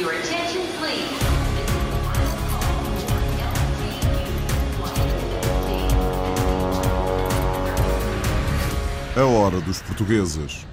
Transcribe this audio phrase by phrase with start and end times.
[0.00, 1.20] Your attention, please.
[9.14, 10.66] A hora dos portugueses.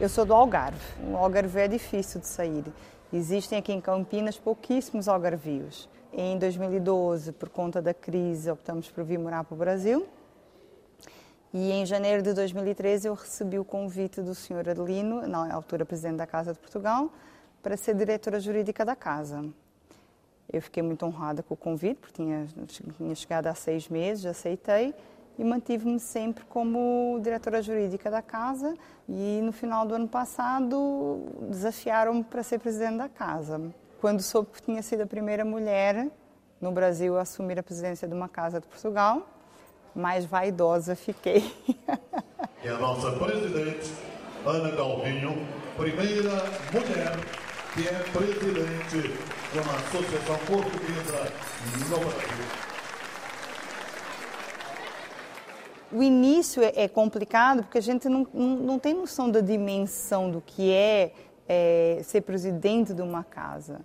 [0.00, 0.78] Eu sou do Algarve.
[1.02, 2.66] O Algarve é difícil de sair.
[3.12, 5.88] Existem aqui em Campinas pouquíssimos algarvios.
[6.12, 10.06] Em 2012, por conta da crise, optamos por vir morar para o Brasil.
[11.52, 14.70] E em janeiro de 2013 eu recebi o convite do Sr.
[14.70, 17.10] Adelino, na altura presidente da Casa de Portugal,
[17.62, 19.44] para ser diretora jurídica da casa.
[20.50, 22.46] Eu fiquei muito honrada com o convite, porque tinha,
[22.96, 24.94] tinha chegado há seis meses, aceitei
[25.38, 28.74] e mantive-me sempre como diretora jurídica da casa
[29.08, 33.60] e no final do ano passado desafiaram-me para ser presidente da casa.
[34.00, 36.08] Quando soube que tinha sido a primeira mulher
[36.60, 39.28] no Brasil a assumir a presidência de uma casa de Portugal,
[39.94, 41.54] mais vaidosa fiquei.
[42.64, 43.92] É a nossa presidente,
[44.44, 49.14] Ana Galvinho, primeira mulher que é presidente
[49.52, 51.32] de uma associação portuguesa
[51.88, 52.68] no Brasil.
[55.90, 60.40] O início é, é complicado porque a gente não, não, tem noção da dimensão do
[60.40, 61.12] que é,
[61.48, 63.80] é ser presidente de uma casa.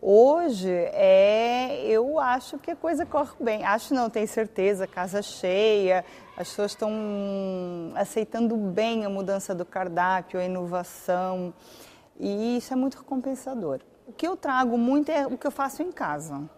[0.00, 3.64] Hoje, é, eu acho que a coisa corre bem.
[3.64, 6.04] Acho não, tenho certeza, casa cheia,
[6.36, 6.90] as pessoas estão
[7.94, 11.54] aceitando bem a mudança do cardápio, a inovação,
[12.18, 13.80] e isso é muito recompensador.
[14.06, 16.48] O que eu trago muito é o que eu faço em casa.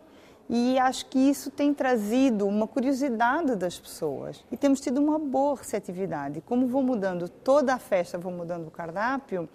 [0.49, 4.45] E acho que isso tem trazido uma curiosidade das pessoas.
[4.51, 6.41] E temos tido uma boa receptividade.
[6.41, 9.49] Como vou mudando toda a festa, vou mudando o cardápio,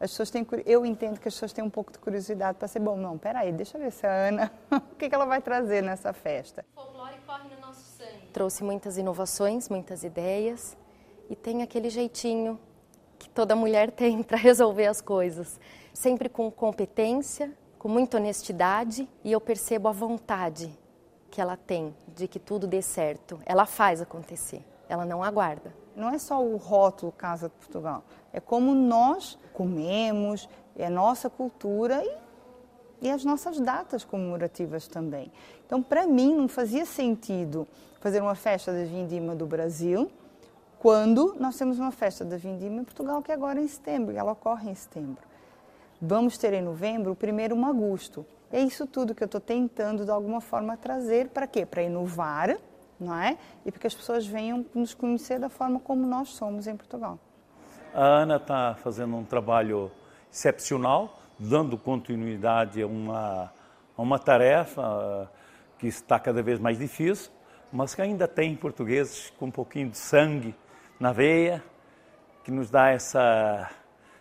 [0.00, 2.78] as pessoas têm, eu entendo que as pessoas têm um pouco de curiosidade para ser
[2.78, 5.82] bom, não, peraí, deixa eu ver se a Ana, o que, que ela vai trazer
[5.82, 6.64] nessa festa.
[6.74, 8.28] O folclore corre no nosso sangue.
[8.32, 10.74] Trouxe muitas inovações, muitas ideias
[11.28, 12.58] e tem aquele jeitinho
[13.20, 15.60] que toda mulher tem para resolver as coisas.
[15.92, 20.70] Sempre com competência, com muita honestidade e eu percebo a vontade
[21.30, 23.38] que ela tem de que tudo dê certo.
[23.44, 25.72] Ela faz acontecer, ela não aguarda.
[25.94, 28.02] Não é só o rótulo Casa de Portugal,
[28.32, 35.30] é como nós comemos, é a nossa cultura e, e as nossas datas comemorativas também.
[35.66, 37.66] Então, para mim, não fazia sentido
[38.00, 40.10] fazer uma festa da Vindima do Brasil
[40.80, 44.32] quando nós temos uma festa da Vindima em Portugal que é agora em setembro, ela
[44.32, 45.22] ocorre em setembro.
[46.00, 48.24] Vamos ter em novembro o primeiro Magusto.
[48.50, 51.66] É isso tudo que eu estou tentando de alguma forma trazer para quê?
[51.66, 52.56] Para inovar,
[52.98, 53.36] não é?
[53.66, 57.18] E para que as pessoas venham nos conhecer da forma como nós somos em Portugal.
[57.92, 59.92] A Ana está fazendo um trabalho
[60.32, 63.52] excepcional, dando continuidade a uma,
[63.98, 65.30] a uma tarefa
[65.78, 67.30] que está cada vez mais difícil,
[67.70, 70.54] mas que ainda tem portugueses com um pouquinho de sangue
[71.00, 71.64] na veia,
[72.44, 73.70] que nos dá essa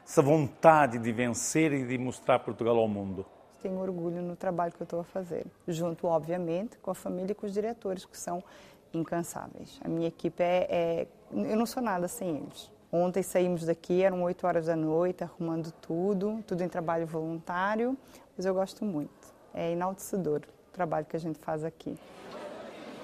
[0.09, 3.23] essa vontade de vencer e de mostrar Portugal ao mundo?
[3.61, 7.35] Tenho orgulho no trabalho que eu estou a fazer, junto, obviamente, com a família e
[7.35, 8.43] com os diretores, que são
[8.91, 9.79] incansáveis.
[9.83, 12.71] A minha equipe é, é eu não sou nada sem eles.
[12.91, 17.95] Ontem saímos daqui, eram 8 horas da noite, arrumando tudo, tudo em trabalho voluntário,
[18.35, 19.11] mas eu gosto muito.
[19.53, 21.95] É enaltecedor o trabalho que a gente faz aqui.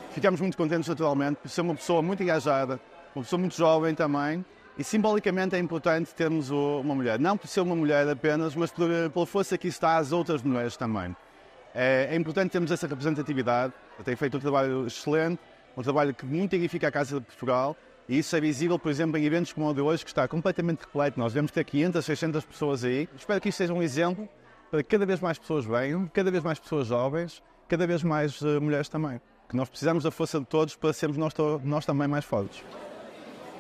[0.10, 2.80] Ficamos muito contentes, naturalmente, por ser uma pessoa muito engajada,
[3.16, 4.44] uma pessoa muito jovem também,
[4.78, 8.90] e simbolicamente é importante termos uma mulher, não por ser uma mulher apenas, mas por,
[9.14, 11.16] pela força que está às outras mulheres também.
[11.74, 13.74] É, é importante termos essa representatividade.
[14.04, 15.40] Tenho feito um trabalho excelente,
[15.78, 17.76] um trabalho que muito edifica a Casa de Portugal,
[18.08, 20.82] e isso é visível, por exemplo, em eventos como o de hoje, que está completamente
[20.82, 21.20] repleto.
[21.20, 23.10] Nós devemos ter 500, 600 pessoas aí.
[23.18, 24.30] Espero que isto seja um exemplo
[24.70, 28.42] para que cada vez mais pessoas venham, cada vez mais pessoas jovens, cada vez mais
[28.42, 29.20] uh, mulheres também.
[29.50, 31.34] Que nós precisamos da força de todos para sermos nós,
[31.64, 32.64] nós também mais fortes.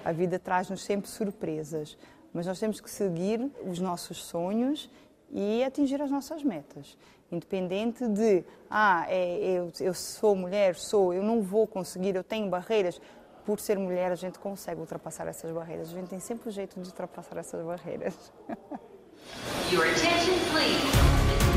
[0.06, 1.98] A vida traz-nos sempre surpresas,
[2.32, 4.88] mas nós temos que seguir os nossos sonhos
[5.32, 6.96] e atingir as nossas metas.
[7.32, 12.48] Independente de, ah, é, eu, eu sou mulher, sou, eu não vou conseguir, eu tenho
[12.48, 13.02] barreiras.
[13.44, 15.90] Por ser mulher, a gente consegue ultrapassar essas barreiras.
[15.90, 18.32] A gente tem sempre o jeito de ultrapassar essas barreiras.
[19.72, 20.86] Your attention, please.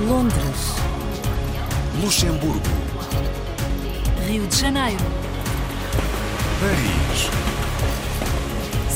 [0.08, 0.78] Londres.
[2.02, 2.61] Luxemburgo.
[4.26, 5.05] Rio de Janeiro.
[6.61, 7.57] Paris.